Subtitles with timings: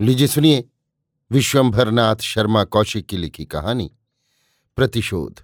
[0.00, 0.68] लीजिए, सुनिए।
[1.30, 3.96] विश्वंभरनाथ शर्मा कौशिक की लिखी कहानी,
[4.76, 5.40] प्रतिशोध।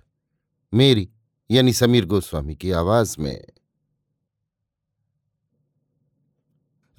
[0.75, 1.11] मेरी,
[1.51, 3.45] यानी समीर गोस्वामी की आवाज़ में।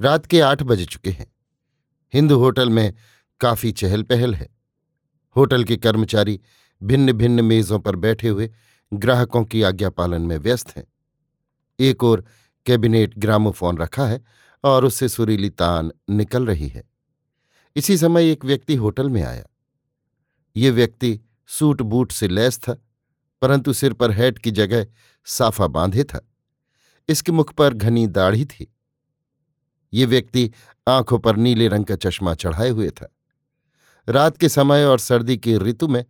[0.02, 1.36] रात के आठ बज चुके हैं।
[2.14, 2.94] हिंदू होटल में
[3.40, 4.50] काफ़ी चहल पहल है।
[5.36, 6.42] होटल के कर्मचारी
[6.84, 8.52] भिन्न भिन्न मेजों पर बैठे हुए
[8.94, 10.88] ग्राहकों की आज्ञा पालन में व्यस्त हैं।
[11.80, 12.26] एक और
[12.66, 14.24] कैबिनेट ग्रामोफोन रखा है
[14.64, 16.91] और उससे सुरीली तान निकल रही है।
[17.76, 19.44] इसी समय एक व्यक्ति होटल में आया।
[20.56, 22.78] ये व्यक्ति सूट बूट से लैस था,
[23.42, 24.88] परंतु सिर पर हैट की जगह
[25.26, 26.28] साफा बांधे था।
[27.10, 28.76] इसके मुख पर घनी दाढ़ी थी।
[29.94, 30.52] ये व्यक्ति
[30.88, 33.16] आँखों पर नीले रंग का चश्मा चढ़ाए हुए था।
[34.08, 36.06] रात के समय और सर्दी की ऋतु में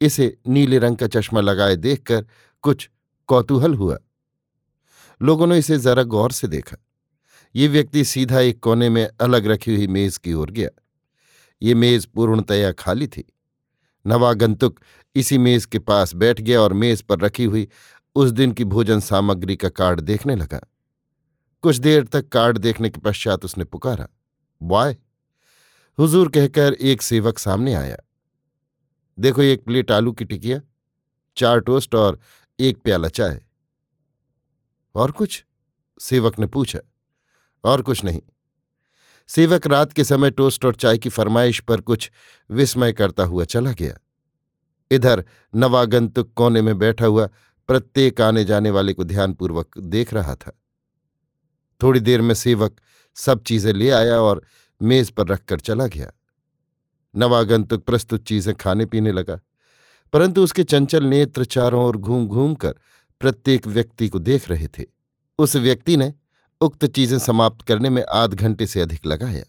[0.00, 2.26] इसे नीले रंग का चश्मा लगाए देखकर
[2.62, 2.90] कुछ
[3.26, 3.98] कौतूहल हुआ।
[5.22, 6.76] लोगों ने इसे जरा गौर से देखा।
[7.54, 10.68] ये व्यक्ति सीधा एक कोने में अलग रखी हुई मेज की ओर गया।
[11.62, 13.32] ये मेज पूर्णतया खाली थी।
[14.06, 14.80] नवागंतुक
[15.14, 17.68] इसी मेज के पास बैठ गया और मेज पर रखी हुई
[18.14, 20.72] उस दिन की भोजन सामग्री का कार्ड देखने लगा।
[21.62, 24.08] कुछ देर तक कार्ड देखने के पश्चात उसने पुकारा
[24.62, 24.96] बॉय
[25.98, 27.96] हुजूर कहकर एक सेवक सामने आया।
[29.18, 30.60] देखो, एक प्लेट आलू की टिकिया,
[31.36, 32.20] चार टोस्ट और
[32.60, 33.44] एक प्याला चाय।
[34.94, 35.44] और कुछ?
[36.00, 36.78] सेवक ने पूछा।
[37.64, 38.22] और कुछ नहीं।
[39.30, 42.10] सेवक रात के समय टोस्ट और चाय की फरमाइश पर कुछ
[42.50, 43.98] विस्मय करता हुआ चला गया।
[44.90, 47.28] इधर नवागंतुक कोने में बैठा हुआ
[47.68, 50.52] प्रत्येक आने जाने वाले को ध्यानपूर्वक देख रहा था।
[51.80, 52.80] थोड़ी देर में सेवक
[53.16, 54.42] सब चीज़ें ले आया और
[54.80, 56.10] मेज पर रखकर चला गया।
[57.14, 59.38] नवागंतुक प्रस्तुत चीज़ें खाने पीने लगा,
[60.12, 62.74] परंतु उसके चंचल नेत्र चारों ओर घूम घूम कर
[63.20, 64.84] प्रत्येक व्यक्ति को देख रहे थे।
[65.38, 66.12] उस व्यक्ति ने
[66.60, 69.44] उक्त चीज़ें समाप्त करने में आध घंटे से अधिक लगाया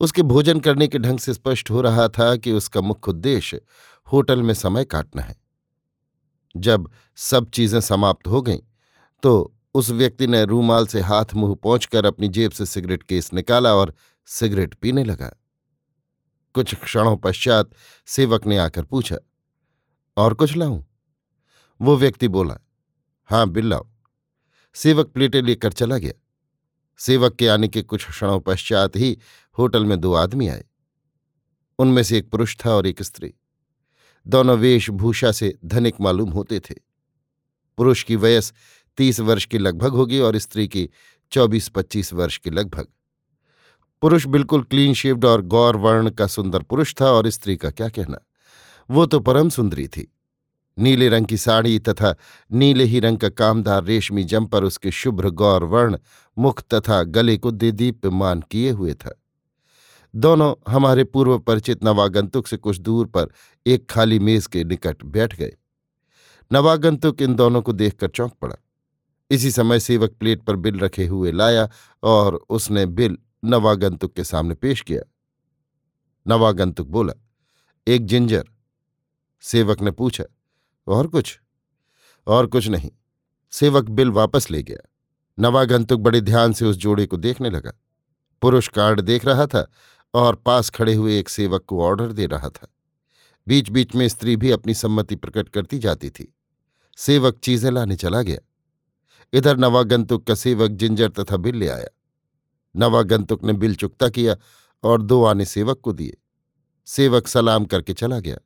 [0.00, 3.60] उसके भोजन करने के ढंग से स्पष्ट हो रहा था कि उसका मुख्य उद्देश्य
[4.08, 5.36] होटल में समय काटना है।
[6.54, 8.58] जब सब चीज़ें समाप्त हो गईं
[9.22, 13.74] तो उस व्यक्ति ने रूमाल से हाथ मुँह पहुंचकर अपनी जेब से सिगरेट केस निकाला
[13.74, 13.94] और
[14.28, 15.30] सिगरेट पीने लगा।
[16.54, 17.70] कुछ क्षणों पश्चात
[18.08, 19.16] सेवक ने आकर पूछा,
[20.16, 20.82] और कुछ लाऊं?
[21.80, 22.56] वो व्यक्ति बोला,
[23.30, 23.86] हाँ, बिल लाओ।
[24.74, 26.12] सेवक प्लेटें लेकर चला गया।
[26.98, 29.18] सेवक के आने के कुछ क्षणों पश्चात ही
[29.58, 30.64] होटल में दो आदमी आए।
[31.78, 33.34] उनमें से एक पुरुष था और एक स्त्री।
[34.26, 36.74] दोनों वेशभूषा से धनिक मालूम होते थे।
[37.76, 38.52] पुरुष की वयस
[38.96, 40.90] तीस वर्ष की लगभग होगी और स्त्री की
[41.32, 42.86] चौबीस पच्चीस वर्ष की लगभग।
[44.02, 47.88] पुरुष बिल्कुल क्लीन शेव्ड और गौर वर्ण का सुंदर पुरुष था और स्त्री का क्या
[47.88, 48.18] कहना?
[48.90, 50.16] वो तो परम सुंदरी थी।
[50.78, 52.16] नीले रंग की साड़ी तथा
[52.52, 55.98] नीले ही रंग का कामदार रेशमी जंपर उसके शुभ्र गौर वर्ण,
[56.38, 59.22] मुख तथा गले को दीदीप्यमान किए हुए था।
[60.14, 63.26] दोनों हमारे पूर्व परिचित नवागंतुक से कुछ दूर पर
[63.66, 65.56] एक खाली मेज के निकट बैठ गए।
[66.52, 68.56] नवागंतुक इन दोनों को देखकर चौंक पड़ा।
[69.30, 71.68] इसी समय सेवक प्लेट पर बिल रखे हुए लाया
[72.02, 75.02] और उसने बिल नवागंतुक के सामने पेश किया।
[76.26, 77.12] नवागंतुक बोला,
[77.86, 78.44] एक जिंजर।
[79.40, 80.24] सेवक ने पूछा
[80.90, 81.40] और कुछ?
[82.26, 82.90] और कुछ नहीं।
[83.50, 84.88] सेवक बिल वापस ले गया।
[85.38, 87.72] नवागंतुक बड़े ध्यान से उस जोड़े को देखने लगा।
[88.42, 89.70] पुरुष कार्ड देख रहा था
[90.14, 92.74] और पास खड़े हुए एक सेवक को ऑर्डर दे रहा था।
[93.48, 96.34] बीच बीच में स्त्री भी अपनी सम्मति प्रकट करती जाती थी।
[96.96, 98.38] सेवक चीज़ें लाने चला गया।
[99.32, 101.88] इधर नवागंतुक का सेवक जिंजर तथा बिल ले आया।
[102.76, 104.36] नवागंतुक ने बिल चुकता किया
[104.84, 106.16] और दो आने सेवक को दिए।
[106.86, 108.38] सेवक सलाम करके चला गया।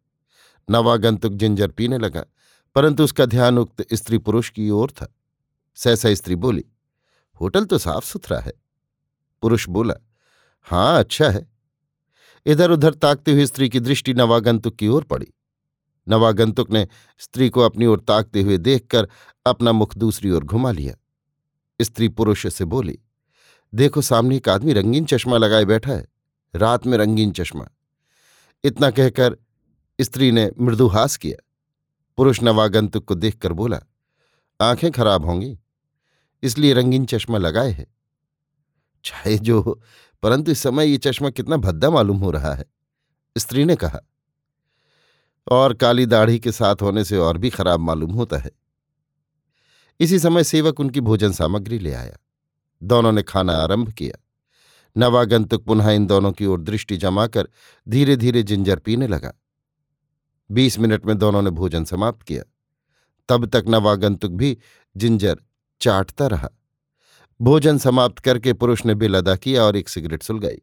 [0.70, 2.24] नवागंतुक जिंजर पीने लगा।
[2.74, 5.14] परंतु उसका ध्यान उक्त स्त्री पुरुष की ओर था।
[5.74, 6.64] सहसा स्त्री बोली,
[7.40, 8.52] होटल तो साफ़ सुथरा है।
[9.42, 9.94] पुरुष बोला
[10.62, 11.46] हाँ अच्छा है।
[12.46, 15.26] इधर उधर ताकते हुए स्त्री की दृष्टि नवागंतुक की ओर पड़ी।
[16.08, 19.08] नवागंतुक ने स्त्री को अपनी ओर ताकते हुए देखकर
[19.46, 20.94] अपना मुख दूसरी ओर घुमा लिया।
[21.80, 22.98] स्त्री पुरुष से बोली,
[23.74, 26.06] देखो, सामने एक आदमी रंगीन चश्मा लगाए बैठा है।
[26.54, 27.68] रात में रंगीन चश्मा।
[28.64, 29.36] इतना कहकर
[30.00, 31.42] स्त्री ने मृदुहास किया।
[32.16, 33.80] पुरुष नवागंतुक को देखकर बोला,
[34.60, 35.58] आँखें खराब होंगी,
[36.42, 37.86] इसलिए रंगीन चश्मा लगाए है।
[39.04, 39.82] चाहे जो हो,
[40.22, 42.64] परंतु इस समय ये चश्मा कितना भद्दा मालूम हो रहा है,
[43.38, 44.00] स्त्री ने कहा।
[45.50, 48.50] और काली दाढ़ी के साथ होने से और भी खराब मालूम होता है।
[50.00, 52.16] इसी समय सेवक उनकी भोजन सामग्री ले आया।
[52.82, 54.20] दोनों ने खाना आरंभ किया।
[54.96, 57.48] नवागंतुक पुनः इन दोनों की ओर दृष्टि जमाकर
[57.88, 59.32] धीरे धीरे जिंजर पीने लगा।
[60.50, 62.42] बीस मिनट में दोनों ने भोजन समाप्त किया।
[63.28, 64.58] तब तक नवागंतुक भी
[64.96, 65.40] जिंजर
[65.80, 66.48] चाटता रहा।
[67.40, 70.62] भोजन समाप्त करके पुरुष ने बिल अदा किया और एक सिगरेट सुलगाई।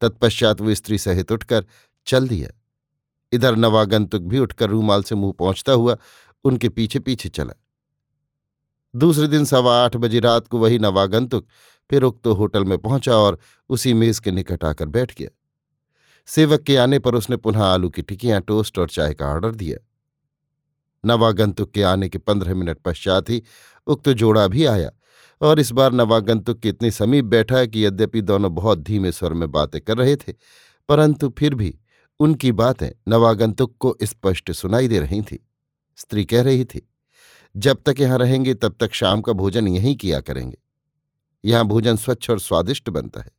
[0.00, 1.66] तत्पश्चात वो स्त्री सहित उठकर
[2.06, 2.48] चल दिया।
[3.32, 5.96] इधर नवागंतुक भी उठकर रूमाल से मुँह पहुँचता हुआ
[6.44, 7.54] उनके पीछे पीछे चला।
[8.96, 11.46] दूसरे दिन सवा आठ बजे रात को वही नवागंतुक
[11.90, 13.38] फिर उक्त होटल में पहुँचा और
[13.68, 15.37] उसी मेज के निकट आकर बैठ गया।
[16.28, 19.76] सेवक के आने पर उसने पुनः आलू की टिकियाँ, टोस्ट और चाय का ऑर्डर दिया।
[21.04, 23.42] नवागंतुक के आने के पंद्रह मिनट पश्चात ही
[23.86, 24.90] उक्त जोड़ा भी आया
[25.40, 29.50] और इस बार नवागंतुक के इतनी समीप बैठा कि यद्यपि दोनों बहुत धीमे स्वर में
[29.52, 30.32] बातें कर रहे थे,
[30.88, 31.74] परंतु फिर भी
[32.20, 35.38] उनकी बातें नवागंतुक को स्पष्ट सुनाई दे रही थी।
[35.98, 36.88] स्त्री कह रही थी,
[37.54, 40.58] जब तक यहाँ रहेंगे, तब तक शाम का भोजन यहीं किया करेंगे।
[41.44, 43.30] यहाँ भोजन स्वच्छ और स्वादिष्ट बनता है।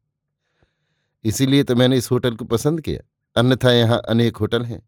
[1.25, 3.01] इसीलिए तो मैंने इस होटल को पसंद किया।
[3.35, 4.81] अन्यथा यहाँ अनेक होटल हैं।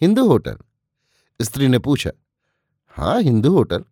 [0.00, 0.56] हिंदू होटल?
[1.40, 2.10] स्त्री ने पूछा।
[2.96, 3.84] हाँ हिंदू होटल।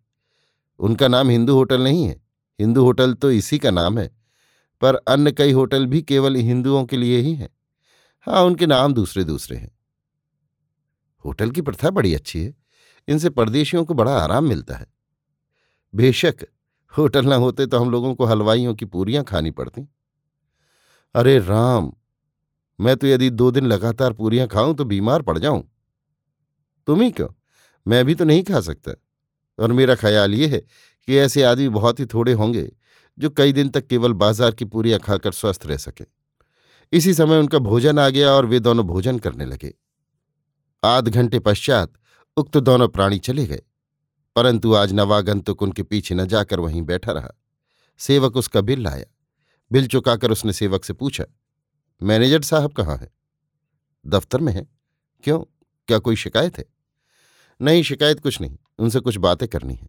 [0.81, 2.20] उनका नाम हिंदू होटल नहीं है।
[2.58, 4.11] हिंदू होटल तो इसी का नाम है,
[4.82, 7.49] पर अन्य कई होटल भी केवल हिंदुओं के लिए ही हैं।
[8.26, 9.70] हाँ उनके नाम दूसरे दूसरे हैं।
[11.25, 12.55] होटल की प्रथा बड़ी अच्छी है।
[13.08, 14.87] इनसे परदेशियों को बड़ा आराम मिलता है।
[15.94, 16.34] बेशक,
[16.93, 19.88] होटल न होते तो हम लोगों को हलवाइयों की पूरियाँ खानी पड़ती।
[21.14, 21.90] अरे राम,
[22.78, 25.62] मैं तो यदि दो दिन लगातार पूरियाँ खाऊं तो बीमार पड़ जाऊँ।
[26.88, 27.28] तुम ही क्यों?
[27.87, 28.93] मैं भी तो नहीं खा सकता।
[29.58, 32.70] और मेरा ख्याल ये है कि ऐसे आदमी बहुत ही थोड़े होंगे
[33.19, 36.05] जो कई दिन तक केवल बाज़ार की पूरियाँ खाकर स्वस्थ रह सके।
[36.93, 39.72] इसी समय उनका भोजन आ गया और वे दोनों भोजन करने लगे।
[40.82, 41.93] आध घंटे पश्चात
[42.37, 43.62] उक्त दोनों प्राणी चले गए,
[44.37, 47.34] परंतु आज नवागंतुक उनके पीछे न जाकर वहीं बैठा रहा।
[48.00, 49.05] सेवक उसका बिल लाया।
[49.75, 51.25] बिल चुकाकर उसने सेवक से पूछा,
[52.03, 53.11] मैनेजर साहब कहाँ है?
[54.06, 54.67] दफ्तर में है।
[55.25, 55.41] क्यों?
[55.88, 56.65] क्या कोई शिकायत है?
[57.61, 59.88] नहीं, शिकायत कुछ नहीं। उनसे कुछ बातें करनी है।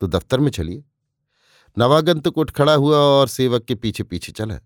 [0.00, 0.84] तो दफ्तर में चलिए।
[1.78, 4.58] नवागंतुक उठ खड़ा हुआ और सेवक के पीछे पीछे चला।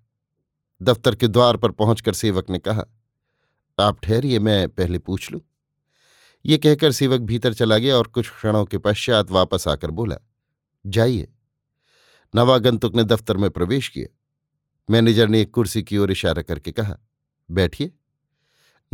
[0.82, 2.85] दफ्तर के द्वार पर पहुंचकर सेवक ने कहा,
[3.79, 5.40] आप ठहरिए, मैं पहले पूछ लूँ।
[6.46, 10.17] ये कहकर सेवक भीतर चला गया और कुछ क्षणों के पश्चात वापस आकर बोला,
[10.87, 11.29] जाइए।
[12.34, 14.14] नवागंतुक ने दफ्तर में प्रवेश किया।
[14.90, 16.96] मैनेजर ने एक कुर्सी की ओर इशारा करके कहा,
[17.50, 17.92] बैठिए।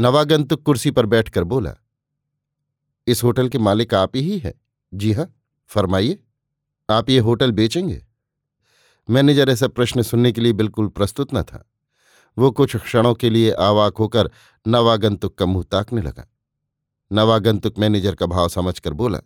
[0.00, 1.75] नवागंतुक कुर्सी पर बैठकर बोला,
[3.06, 4.54] इस होटल के मालिक आप ही हैं?
[4.94, 6.19] जी हाँ। फरमाइए।
[6.90, 8.06] आप ये होटल बेचेंगे?
[9.10, 11.70] मैनेजर ऐसा प्रश्न सुनने के लिए बिल्कुल प्रस्तुत न था।
[12.38, 14.31] वो कुछ क्षणों के लिए आवाक होकर
[14.69, 16.26] नवागंतुक का मुँह ताकने लगा।
[17.12, 19.19] नवागंतुक मैनेजर का भाव समझकर बोला,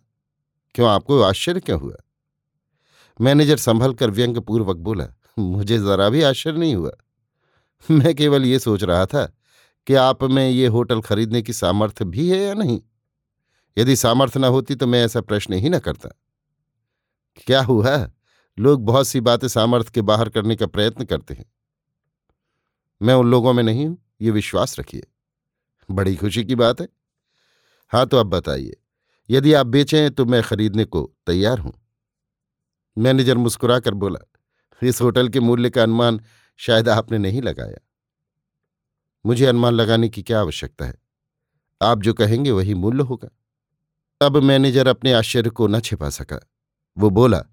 [0.75, 1.95] क्यों, आपको आश्चर्य क्यों हुआ?
[3.19, 5.07] मैनेजर संभल कर व्यंग्यपूर्वक बोला,
[5.39, 6.91] मुझे जरा भी आश्चर्य नहीं हुआ।
[7.85, 9.25] मैं केवल ये सोच रहा था
[9.87, 12.79] कि आप में ये होटल खरीदने की सामर्थ्य भी है या नहीं।
[13.77, 16.09] यदि सामर्थ्य न होती तो मैं ऐसा प्रश्न ही न करता।
[17.37, 18.11] क्या हुआ?
[18.57, 21.45] लोग बहुत सी बातें सामर्थ्य के बाहर करने का प्रयत्न करते हैं।
[23.01, 25.03] मैं उन लोगों में नहीं हूँ, ये विश्वास रखिए।
[25.89, 26.87] बड़ी खुशी की बात है।
[27.91, 28.75] हाँ तो अब बताइए,
[29.29, 31.73] यदि आप बेचें तो मैं खरीदने को तैयार हूँ।
[32.99, 34.19] मैनेजर मुस्कुराकर बोला,
[34.83, 36.21] इस होटल के मूल्य का अनुमान
[36.57, 37.77] शायद आपने नहीं लगाया।
[39.25, 40.95] मुझे अनुमान लगाने की क्या आवश्यकता है?
[41.81, 43.29] आप जो कहेंगे वही मूल्य होगा।
[44.25, 46.39] अब मैनेजर अपने आश्चर्य को न छिपा सका।
[46.97, 47.43] वो बोला,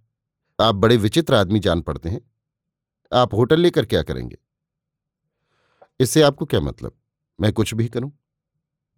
[0.61, 2.31] आप बड़े विचित्र आदमी जान पड़ते हैं।
[3.13, 4.39] आप होटल लेकर क्या करेंगे?
[6.01, 6.93] इससे आपको क्या मतलब?
[7.41, 8.13] मैं कुछ भी करूँ।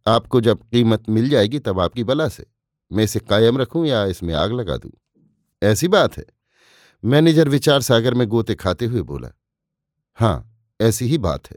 [0.07, 2.47] आपको जब कीमत मिल जाएगी तब आपकी बला से
[2.93, 4.91] मैं इसे कायम रखूँ या इसमें आग लगा दूँ।
[5.63, 6.38] ऐसी बात है।
[7.05, 9.29] मैनेजर विचार सागर में गोते खाते हुए बोला,
[10.19, 11.57] हाँ, ऐसी ही बात है।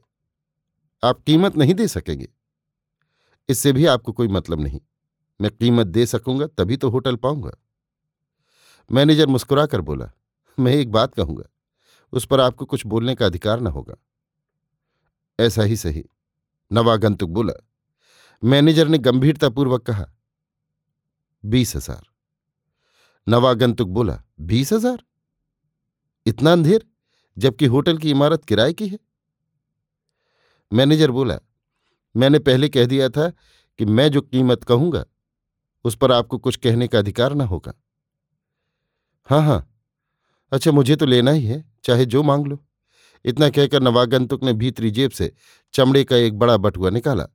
[1.03, 2.27] आप कीमत नहीं दे सकेंगे।
[3.49, 4.79] इससे भी आपको कोई मतलब नहीं।
[5.39, 7.51] मैं कीमत दे सकूँगा, तभी तो होटल पाऊँगा।
[8.89, 10.09] मैनेजर मुस्कुराकर बोला,
[10.57, 11.43] मैं एक बात कहूँगा,
[12.13, 13.95] उस पर आपको कुछ बोलने का अधिकार न होगा।
[15.39, 16.03] ऐसा ही सही
[16.71, 17.53] नवागंतुक बोला।
[18.43, 20.05] मैनेजर ने गंभीरतापूर्वक कहा,
[21.43, 22.05] बीस हज़ार।
[23.27, 25.03] नवागंतुक बोला, बीस हज़ार?
[26.25, 26.85] इतना अंधेर,
[27.37, 28.99] जबकि होटल की इमारत किराए की है?
[30.71, 31.37] मैनेजर बोला,
[32.15, 33.29] मैंने पहले कह दिया था
[33.79, 35.03] कि मैं जो कीमत कहूँगा,
[35.85, 37.73] उस पर आपको कुछ कहने का अधिकार ना होगा।
[39.29, 39.67] हाँ हाँ।
[40.51, 42.59] अच्छा मुझे तो लेना ही है, चाहे जो मांग लो।
[43.25, 45.31] इतना कहकर नवागंतुक ने भीतरी जेब से
[45.73, 47.27] चमड़े का एक बड़ा बटुआ निकाला।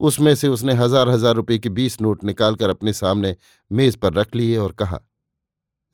[0.00, 3.36] उसमें से उसने हज़ार हज़ार रुपए के बीस नोट निकालकर अपने सामने
[3.70, 5.00] मेज पर रख लिए और कहा,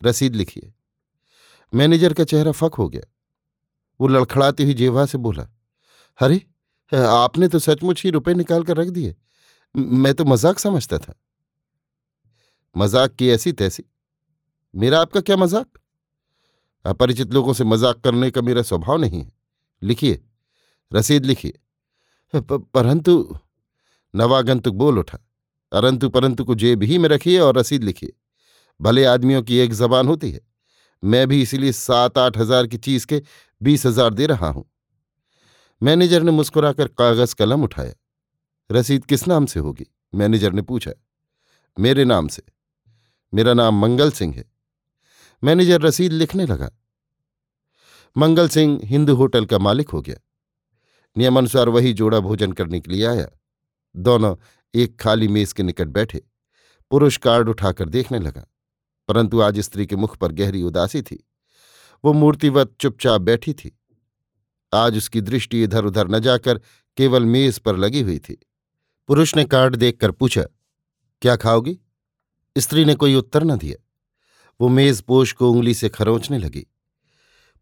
[0.02, 0.72] रसीद लिखिए।
[1.72, 3.02] मैनेजर का चेहरा फक हो गया।
[4.00, 5.48] वो लड़खड़ाती हुई जेवा से बोला
[6.18, 6.40] अरे
[6.92, 9.14] आपने तो सचमुच ही रुपए निकाल कर रख दिए।
[9.74, 11.14] मैं तो मज़ाक समझता था।
[12.74, 13.84] मज़ाक की ऐसी तैसी।
[14.74, 15.66] मेरा आपका क्या मज़ाक?
[16.84, 19.32] अपरिचित लोगों से मज़ाक करने का मेरा स्वभाव नहीं है।
[19.82, 20.20] लिखिए,
[20.92, 21.58] रसीद लिखिए।
[22.34, 23.38] परंतु
[24.14, 25.18] नवागंतुक बोल उठा
[25.72, 28.12] अरंतु परंतु को जेब ही में रखिए और रसीद लिखिए।
[28.80, 30.40] भले आदमियों की एक जबान होती है।
[31.04, 33.22] मैं भी इसीलिए सात आठ हज़ार की चीज़ के
[33.62, 34.64] बीस हज़ार दे रहा हूँ।
[35.82, 37.92] मैनेजर ने मुस्कुराकर कागज़ कलम उठाया
[38.70, 39.86] रसीद किस नाम से होगी?
[40.14, 40.92] मैनेजर ने पूछा।
[41.78, 42.42] मेरे नाम से।
[43.32, 44.44] मेरा नाम मंगल सिंह है।
[45.42, 46.70] मैनेजर रसीद लिखने लगा।
[48.16, 50.16] मंगल सिंह हिंदू होटल का मालिक हो गया।
[51.16, 53.26] नियमानुसार वही जोड़ा भोजन करने के लिए आया।
[53.96, 54.36] दोनों
[54.74, 56.22] एक खाली मेज के निकट बैठे।
[56.90, 58.46] पुरुष कार्ड उठाकर देखने लगा।
[59.08, 61.24] परंतु आज स्त्री के मुख पर गहरी उदासी थी।
[62.04, 63.78] वो मूर्तिवत चुपचाप बैठी थी।
[64.74, 66.60] आज उसकी दृष्टि इधर उधर न जाकर
[66.96, 68.38] केवल मेज पर लगी हुई थी।
[69.08, 70.42] पुरुष ने कार्ड देखकर पूछा,
[71.22, 71.78] क्या खाओगी?
[72.56, 73.76] स्त्री ने कोई उत्तर न दिया।
[74.60, 76.66] वो मेज पोष को उंगली से खरोंचने लगी।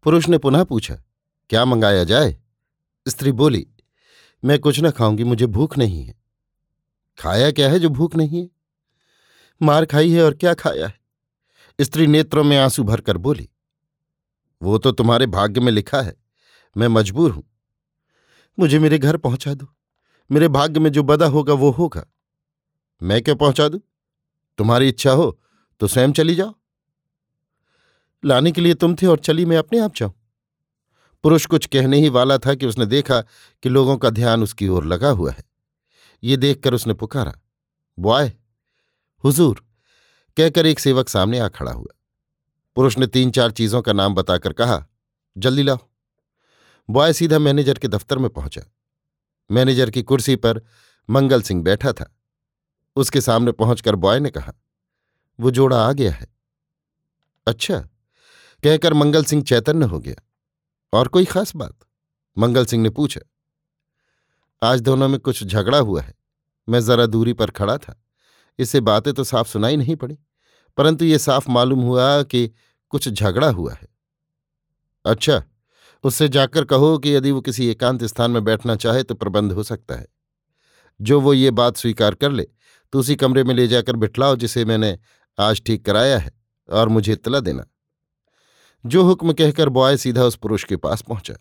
[0.03, 0.95] पुरुष ने पुनः पूछा,
[1.49, 2.37] क्या मंगाया जाए?
[3.07, 3.67] स्त्री बोली,
[4.43, 6.15] मैं कुछ न खाऊँगी, मुझे भूख नहीं है।
[7.17, 8.49] खाया क्या है जो भूख नहीं है?
[9.61, 11.02] मार खाई है और क्या खाया है?
[11.79, 13.49] स्त्री नेत्रों में आँसू भरकर बोली,
[14.61, 16.15] वो तो तुम्हारे भाग्य में लिखा है,
[16.75, 17.43] मैं मजबूर हूँ।
[18.57, 19.67] मुझे मेरे घर पहुँचा दो,
[20.29, 22.05] मेरे भाग्य में जो बदा होगा वो होगा।
[23.01, 23.81] मैं क्यों पहुँचा दू?
[24.59, 25.39] तुम्हारी इच्छा हो
[25.81, 26.53] तो स्वयं चली जाओ।
[28.23, 30.13] लाने के लिए तुम थे और चली मैं अपने आप जाऊँ।
[31.23, 33.19] पुरुष कुछ कहने ही वाला था कि उसने देखा
[33.63, 35.43] कि लोगों का ध्यान उसकी ओर लगा हुआ है।
[36.23, 37.33] ये देखकर उसने पुकारा
[37.97, 38.31] बॉय
[39.23, 39.63] हुजूर
[40.37, 41.99] कहकर एक सेवक सामने आ खड़ा हुआ।
[42.75, 44.87] पुरुष ने तीन चार चीज़ों का नाम बताकर कहा,
[45.37, 45.77] जल्दी लाओ।
[46.89, 48.61] बॉय सीधा मैनेजर के दफ्तर में पहुँचा।
[49.51, 50.61] मैनेजर की कुर्सी पर
[51.09, 52.17] मंगल सिंह बैठा था।
[52.95, 54.53] उसके सामने पहुंचकर बॉय ने कहा,
[55.39, 56.27] वो जोड़ा आ गया है।
[57.47, 57.79] अच्छा।
[58.63, 60.29] कहकर मंगल सिंह चैतन्य हो गया।
[60.93, 61.79] और कोई खास बात?
[62.37, 63.21] मंगल सिंह ने पूछा।
[64.63, 66.15] आज दोनों में कुछ झगड़ा हुआ है।
[66.69, 68.02] मैं जरा दूरी पर खड़ा था।
[68.59, 70.17] इसे बातें तो साफ़ सुनाई नहीं पड़ी,
[70.77, 72.47] परंतु ये साफ़ मालूम हुआ कि
[72.93, 73.87] कुछ झगड़ा हुआ है।
[75.05, 75.41] अच्छा
[76.03, 79.63] उससे जाकर कहो कि यदि वो किसी एकांत स्थान में बैठना चाहे तो प्रबंध हो
[79.63, 80.07] सकता है।
[80.99, 82.47] जो वो ये बात स्वीकार कर ले
[82.93, 84.97] तो उसी कमरे में ले जाकर बिठलाओ जिसे मैंने
[85.37, 86.31] आज ठीक कराया है
[86.69, 87.65] और मुझे इतला देना।
[88.85, 91.33] जो हुक्म कहकर बॉय सीधा उस पुरुष के पास पहुँचा।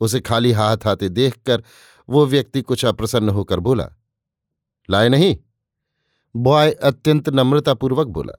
[0.00, 1.62] उसे खाली हाथ आते देखकर
[2.08, 3.88] वो व्यक्ति कुछ अप्रसन्न होकर बोला,
[4.88, 5.36] लाए नहीं
[6.34, 8.32] बॉय अत्यंत नम्रतापूर्वक बोला,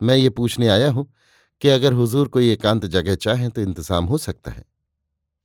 [0.00, 1.12] मैं ये पूछने आया हूँ
[1.60, 4.64] कि अगर हुजूर कोई एकांत जगह चाहें तो इंतज़ाम हो सकता है।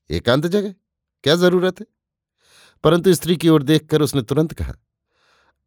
[0.10, 0.74] एकांत जगह?
[1.24, 1.86] क्या ज़रूरत है?
[2.84, 4.74] परंतु स्त्री की ओर देखकर उसने तुरंत कहा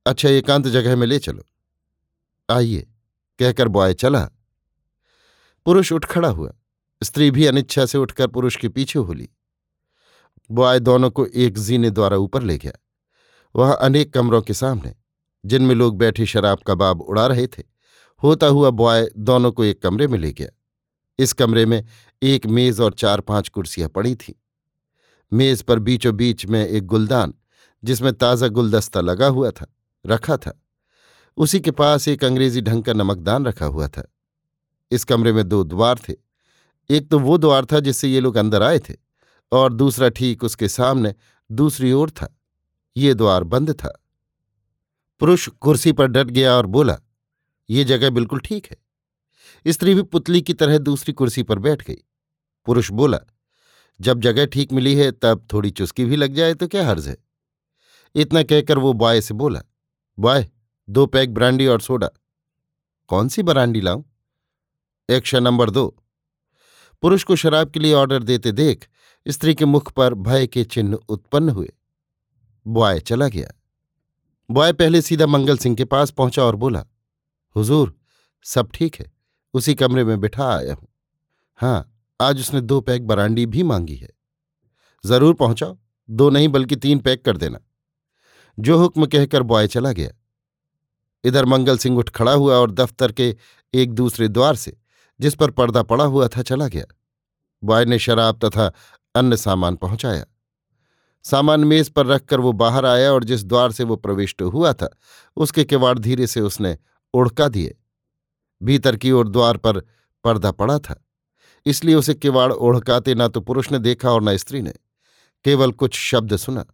[0.06, 1.44] अच्छा एकांत जगह में ले चलो।
[2.48, 2.86] आइए,
[3.38, 4.24] कहकर बॉय चला।
[5.66, 6.52] पुरुष उठ खड़ा हुआ।
[7.02, 9.28] स्त्री भी अनिच्छा से उठकर पुरुष के पीछे होली।
[10.50, 12.72] बॉय दोनों को एक जीने द्वारा ऊपर ले गया।
[13.54, 14.94] वहाँ अनेक कमरों के सामने
[15.44, 17.62] जिनमें लोग बैठे शराब कबाब उड़ा रहे थे।
[18.22, 20.48] होता हुआ बॉय दोनों को एक कमरे में ले गया।
[21.18, 21.84] इस कमरे में
[22.22, 24.34] एक मेज और चार पाँच कुर्सियाँ पड़ी थीं।
[25.32, 27.34] मेज पर बीचों बीच में एक गुलदान,
[27.82, 29.66] जिसमें ताज़ा गुलदस्ता लगा हुआ था,
[30.04, 30.58] रखा था।
[31.36, 34.04] उसी के पास एक अंग्रेज़ी ढंग का नमकदान रखा हुआ था।
[34.90, 36.14] इस कमरे में दो द्वार थे।
[36.90, 38.94] एक तो वो द्वार था जिससे ये लोग अंदर आए थे,
[39.52, 41.14] और दूसरा ठीक उसके सामने
[41.50, 42.36] दूसरी ओर था।
[42.96, 44.01] ये द्वार बंद था।
[45.22, 46.98] पुरुष कुर्सी पर डट गया और बोला,
[47.70, 48.76] ये जगह बिल्कुल ठीक है।
[49.72, 51.96] स्त्री भी पुतली की तरह दूसरी कुर्सी पर बैठ गई।
[52.66, 53.18] पुरुष बोला,
[54.00, 57.16] जब जगह ठीक मिली है, तब थोड़ी चुस्की भी लग जाए तो क्या हर्ज है?
[58.14, 59.62] इतना कहकर वो बॉय से बोला,
[60.18, 60.48] बॉय,
[60.88, 62.10] दो पैक ब्रांडी और सोडा।
[63.08, 64.04] कौन सी ब्रांडी लाऊं?
[65.10, 66.04] एक्शन नंबर दो।
[67.02, 68.88] पुरुष को शराब के लिए ऑर्डर देते देख
[69.28, 71.72] स्त्री के मुख पर भय के चिन्ह उत्पन्न हुए।
[72.66, 73.61] बॉय चला गया।
[74.52, 76.84] बॉय पहले सीधा मंगल सिंह के पास पहुँचा और बोला,
[77.56, 77.94] हुजूर,
[78.46, 79.10] सब ठीक है,
[79.54, 80.88] उसी कमरे में बिठा आया हूँ।
[81.60, 84.08] हाँ आज उसने दो पैक बरांडी भी मांगी है।
[85.04, 85.78] ज़रूर पहुंचाओ,
[86.08, 87.58] दो नहीं बल्कि तीन पैक कर देना।
[88.58, 90.10] जो हुक्म कहकर बॉय चला गया।
[91.24, 93.36] इधर मंगल सिंह उठ खड़ा हुआ और दफ्तर के
[93.74, 94.76] एक दूसरे द्वार से,
[95.20, 96.84] जिस पर पर्दा पड़ा हुआ था, चला गया।
[97.62, 98.72] बॉय ने शराब तथा
[99.14, 100.24] अन्य सामान पहुँचाया।
[101.24, 104.88] सामान मेज पर रखकर वो बाहर आया और जिस द्वार से वो प्रविष्ट हुआ था,
[105.36, 106.76] उसके किवाड़ धीरे से उसने
[107.14, 107.74] उड़का दिए।
[108.60, 109.78] भीतर की ओर द्वार पर
[110.24, 111.02] पर्दा पड़ा था,
[111.66, 114.72] इसलिए उसे किवाड़ ओढ़काते न तो पुरुष ने देखा और न स्त्री ने,
[115.44, 116.64] केवल कुछ शब्द सुना।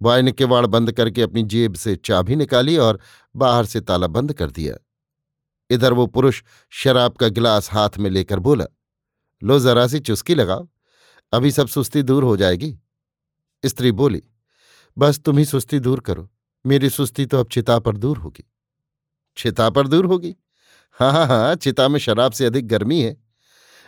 [0.00, 2.98] बॉय ने किवाड़ बंद करके अपनी जेब से चाबी निकाली और
[3.34, 4.74] बाहर से ताला बंद कर दिया।
[5.70, 8.64] इधर वो पुरुष शराब का गिलास हाथ में लेकर बोला,
[9.42, 10.68] लो जरा सी चुस्की लगाओ,
[11.32, 12.78] अभी सब सुस्ती दूर हो जाएगी।
[13.64, 14.22] स्त्री बोली,
[14.98, 16.30] बस तुम ही सुस्ती दूर करो,
[16.66, 18.44] मेरी सुस्ती तो अब चिता पर दूर होगी।
[19.36, 20.36] चिता पर दूर होगी?
[20.92, 23.16] हाँ हाँ हाँ चिता में शराब से अधिक गर्मी है।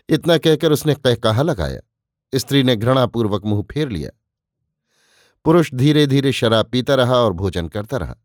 [0.08, 1.80] इतना कहकर उसने कहा लगाया।
[2.34, 4.10] स्त्री ने घृणापूर्वक मुँह फेर लिया।
[5.44, 8.16] पुरुष धीरे धीरे शराब पीता रहा और भोजन करता रहा।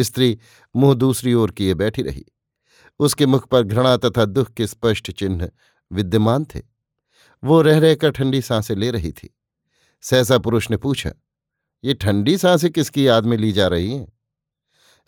[0.00, 0.38] स्त्री
[0.76, 2.24] मुँह दूसरी ओर किए बैठी रही।
[2.98, 5.50] उसके मुख पर घृणा तथा दुख के स्पष्ट चिन्ह
[5.92, 6.62] विद्यमान थे।
[7.44, 9.36] वो रह रहकर ठंडी साँसें ले रही थी।
[10.04, 11.10] सहसा पुरुष ने पूछा,
[11.84, 14.06] ये ठंडी साँसें किसकी याद में ली जा रही हैं?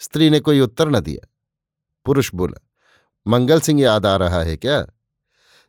[0.00, 1.26] स्त्री ने कोई उत्तर न दिया।
[2.06, 2.60] पुरुष बोला,
[3.26, 4.84] मंगल सिंह याद आ रहा है क्या?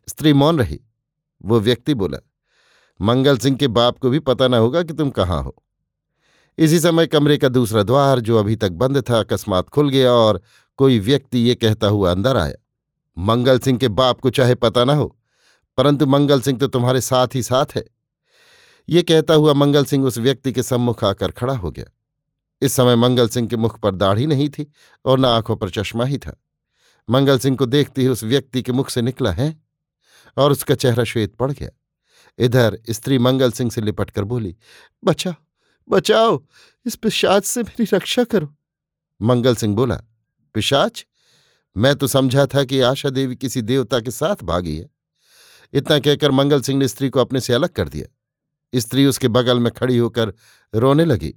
[0.08, 0.80] स्त्री मौन रही।
[1.40, 2.18] वो व्यक्ति बोला,
[3.00, 5.54] मंगल सिंह के बाप को भी पता न होगा कि तुम कहाँ हो।
[6.58, 10.40] इसी समय कमरे का दूसरा द्वार, जो अभी तक बंद था, अकस्मात खुल गया और
[10.78, 12.54] कोई व्यक्ति ये कहता हुआ अंदर आया।
[13.16, 15.16] मंगल सिंह के बाप को चाहे पता न हो,
[15.78, 17.84] परंतु मंगल सिंह तो तुम्हारे साथ ही साथ है।
[18.88, 21.84] ये कहता हुआ मंगल सिंह उस व्यक्ति के सम्मुख आकर खड़ा हो गया।
[22.62, 24.72] इस समय मंगल सिंह के मुख पर दाढ़ी नहीं थी
[25.04, 26.36] और न आँखों पर चश्मा ही था।
[27.10, 29.62] मंगल सिंह को देखते ही उस व्यक्ति के मुख से निकला है
[30.36, 31.70] और उसका चेहरा श्वेत पड़ गया।
[32.38, 34.56] इधर स्त्री मंगल सिंह से लिपट कर बोली,
[35.04, 35.34] बचाओ
[35.88, 36.42] बचाओ,
[36.86, 38.56] इस पिशाच से मेरी रक्षा करो।
[39.22, 39.96] मंगल सिंह बोला,
[40.54, 41.06] पिशाच,
[41.76, 44.90] मैं तो समझा था कि आशा देवी किसी देवता के साथ भागी है।
[45.72, 48.13] इतना कहकर मंगल सिंह ने स्त्री को अपने से अलग कर दिया।
[48.74, 50.32] स्त्री उसके बगल में खड़ी होकर
[50.74, 51.34] रोने लगी।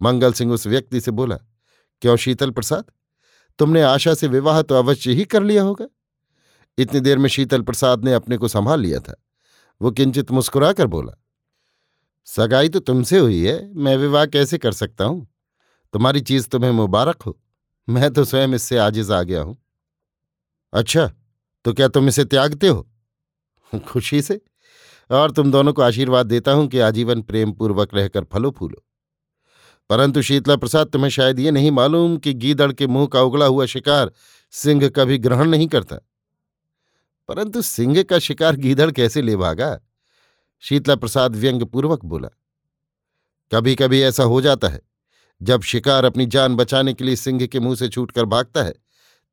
[0.00, 1.36] मंगल सिंह उस व्यक्ति से बोला,
[2.02, 2.84] क्यों शीतल प्रसाद?
[3.58, 5.86] तुमने आशा से विवाह तो अवश्य ही कर लिया होगा।
[6.78, 9.14] इतनी देर में शीतल प्रसाद ने अपने को संभाल लिया था।
[9.80, 11.12] वो किंचित मुस्कुराकर बोला,
[12.28, 15.26] सगाई तो तुमसे हुई है, मैं विवाह कैसे कर सकता हूँ?
[15.94, 17.38] तुम्हारी चीज़ तुम्हें मुबारक हो।
[17.88, 19.56] मैं तो स्वयं इससे आजिज आ गया हूँ।
[20.72, 21.06] अच्छा
[21.64, 22.86] तो क्या तुम इसे त्यागते हो?
[23.72, 24.40] खुशी से?
[25.10, 28.84] और तुम दोनों को आशीर्वाद देता हूँ कि आजीवन प्रेम पूर्वक रहकर फलो फूलो।
[29.88, 33.66] परंतु शीतला प्रसाद तुम्हें शायद ये नहीं मालूम कि गीदड़ के मुँह का उगला हुआ
[33.66, 34.12] शिकार
[34.50, 35.96] सिंह कभी ग्रहण नहीं करता।
[37.28, 39.80] परंतु सिंह का शिकार गीदड़ कैसे ले भागा?
[40.60, 42.28] शीतला प्रसाद व्यंग्यपूर्वक बोला
[43.52, 44.80] कभी कभी ऐसा हो जाता है।
[45.42, 48.74] जब शिकार अपनी जान बचाने के लिए सिंह के मुँह से छूटकर भागता है,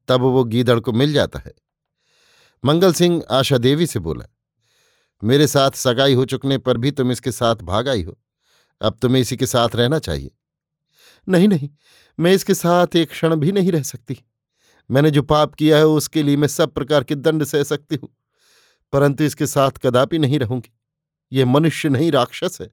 [0.08, 1.54] तब वो गीदड़ को मिल जाता है।
[2.66, 4.26] मंगल सिंह आशा देवी से बोला
[5.24, 8.20] मेरे साथ सगाई हो चुकने पर भी तुम इसके साथ भाग आई हो।
[8.82, 10.32] अब तुम्हें इसी के साथ रहना चाहिए।
[11.30, 11.70] नहीं नहीं,
[12.20, 14.24] मैं इसके साथ एक क्षण भी नहीं रह सकती।
[14.92, 18.18] मैंने जो पाप किया है, उसके लिए मैं सब प्रकार के दंड सह सकती हूँ।
[18.94, 20.80] परंतु इसके साथ कदापि नहीं रहूँगी।
[21.32, 22.72] ये मनुष्य नहीं, राक्षस है।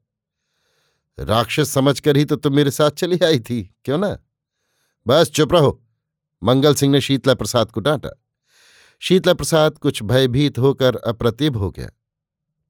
[1.19, 4.17] राक्षस समझकर ही तो तुम मेरे साथ चली आई थी, क्यों ना?
[5.07, 5.83] बस चुप रहो।
[6.43, 8.09] मंगल सिंह ने शीतला प्रसाद को डांटा।
[8.99, 11.89] शीतला प्रसाद कुछ भयभीत होकर अप्रतिभ हो गया।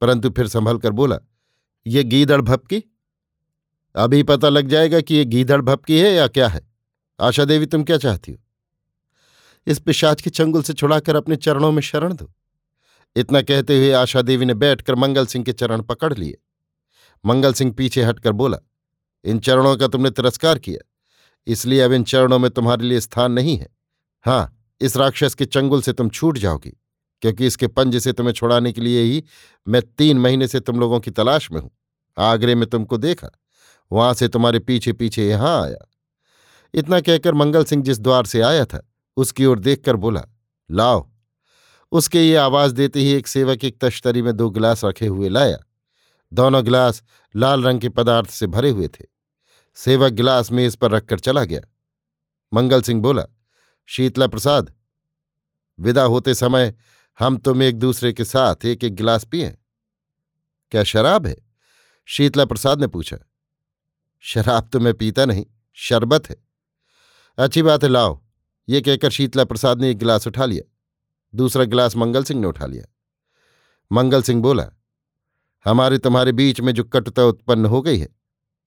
[0.04, 1.18] परंतु फिर संभल कर बोला,
[1.88, 2.84] ये गीदड़ भपकी?
[3.96, 6.68] अभी पता लग जाएगा कि ये गीदड़ भपकी है या क्या है।
[7.22, 8.38] आशा देवी, तुम क्या चाहती हो?
[9.68, 12.34] इस पिशाच के चंगुल से छुड़ाकर अपने चरणों में शरण दो।
[13.16, 16.38] इतना कहते हुए आशा देवी ने बैठकर मंगल सिंह के चरण पकड़ लिए।
[17.26, 18.58] मंगल सिंह पीछे हटकर बोला,
[19.26, 20.89] इन चरणों का तुमने तिरस्कार किया।
[21.48, 23.70] इसलिए अब इन चरणों में तुम्हारे लिए स्थान नहीं है।
[24.26, 26.78] हाँ इस राक्षस के चंगुल से तुम छूट जाओगी।
[27.24, 29.24] क्योंकि इसके पंज से तुम्हें छुड़ाने के लिए ही
[29.68, 31.72] मैं तीन महीने से तुम लोगों की तलाश में हूँ।
[32.18, 33.30] आगरे में तुमको देखा,
[33.92, 35.88] वहाँ से तुम्हारे पीछे पीछे यहाँ आया।
[36.74, 40.24] इतना कहकर मंगल सिंह जिस द्वार से आया था, उसकी ओर देखकर बोला,
[40.72, 41.08] लाओ।
[41.92, 45.58] उसके ये आवाज़ देते ही एक सेवक एक तश्तरी में दो गिलास रखे हुए लाया।
[46.34, 47.04] दोनों गिलास
[47.36, 49.06] लाल रंग के पदार्थ से भरे हुए थे।
[49.76, 51.62] सेवक गिलास मेज पर रखकर चला गया।
[52.54, 53.26] मंगल सिंह बोला,
[53.86, 54.74] शीतला प्रसाद,
[55.80, 56.74] विदा होते समय
[57.19, 59.58] हम तुम एक दूसरे के साथ एक एक गिलास पिए।
[60.71, 61.36] क्या शराब है?
[62.06, 63.17] शीतला प्रसाद ने पूछा।
[64.19, 66.36] शराब तो मैं पीता नहीं, शरबत है।
[67.38, 68.23] अच्छी बात है, लाओ।
[68.69, 70.69] ये कहकर शीतला प्रसाद ने एक गिलास उठा लिया।
[71.36, 72.86] दूसरा गिलास मंगल सिंह ने उठा लिया।
[73.91, 74.69] मंगल सिंह बोला,
[75.65, 78.10] हमारे तुम्हारे बीच में जो कटुता उत्पन्न हो गई है,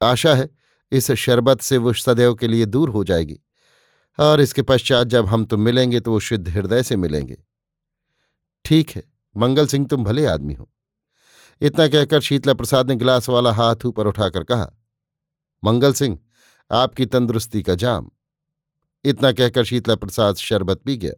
[0.03, 0.51] आशा है
[0.93, 3.41] इस शरबत से वो सदैव के लिए दूर हो जाएगी।
[4.19, 7.43] और इसके पश्चात जब हम तुम मिलेंगे तो वो शुद्ध हृदय से मिलेंगे।
[8.67, 9.03] ठीक है,
[9.37, 10.71] मंगल सिंह तुम भले आदमी हो।
[11.61, 14.71] इतना कहकर शीतला प्रसाद ने गिलास वाला हाथ ऊपर उठाकर कहा,
[15.65, 16.19] मंगल सिंह,
[16.73, 18.11] आपकी तंदुरुस्ती का जाम।
[19.05, 21.13] इतना कहकर शीतला प्रसाद शरबत पी गया।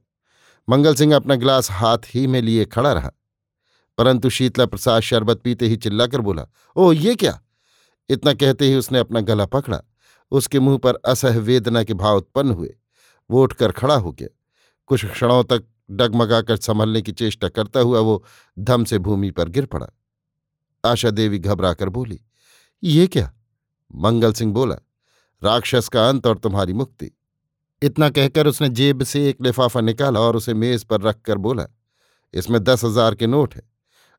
[0.68, 3.10] मंगल सिंह अपना गिलास हाथ ही में लिए खड़ा रहा।
[3.98, 7.42] परंतु शीतला प्रसाद शरबत पीते ही चिल्लाकर बोला ओ ये क्या?
[8.08, 9.82] इतना कहते ही उसने अपना गला पकड़ा।
[10.30, 12.76] उसके मुँह पर असह वेदना के भाव उत्पन्न हुए।
[13.30, 14.28] वो उठकर खड़ा हो गया।
[14.86, 18.22] कुछ क्षणों तक डगमगाकर संभलने की चेष्टा करता हुआ वो
[18.56, 19.86] धम से भूमि पर गिर पड़ा।
[20.84, 22.20] आशा देवी घबराकर बोली,
[22.82, 23.32] ये क्या?
[23.90, 24.76] मंगल सिंह बोला,
[25.42, 27.10] राक्षस का अंत और तुम्हारी मुक्ति।
[27.82, 31.66] इतना कहकर उसने जेब से एक लिफाफा निकाला और उसे मेज पर रखकर बोला,
[32.34, 33.62] इसमें दस हज़ार के नोट है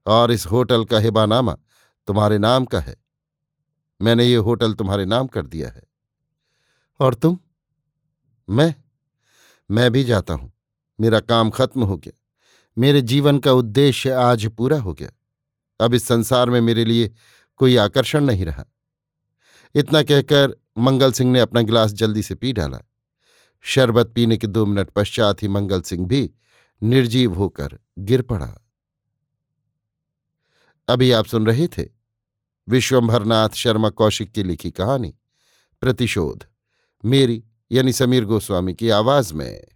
[0.05, 1.57] और इस होटल का हिबानामा
[2.07, 2.95] तुम्हारे नाम का है।
[3.99, 5.81] मैंने ये होटल तुम्हारे नाम कर दिया है।
[6.99, 7.37] और तुम?
[8.47, 8.73] मैं?
[9.69, 10.51] मैं भी जाता हूँ।
[11.01, 12.19] मेरा काम खत्म हो गया।
[12.77, 15.11] मेरे जीवन का उद्देश्य आज पूरा हो गया।
[15.85, 17.11] अब इस संसार में मेरे लिए
[17.55, 18.65] कोई आकर्षण नहीं रहा।
[19.75, 22.79] इतना कहकर मंगल सिंह ने अपना गिलास जल्दी से पी डाला।
[23.61, 26.33] शरबत पीने के दो मिनट पश्चात ही मंगल सिंह भी
[26.83, 28.53] निर्जीव होकर गिर पड़ा।
[30.87, 31.89] अभी आप सुन रहे थे
[32.69, 35.15] विश्वंभरनाथ शर्मा कौशिक की लिखी कहानी,
[35.81, 36.43] प्रतिशोध,
[37.05, 39.67] मेरी यानी समीर गोस्वामी की आवाज़ में।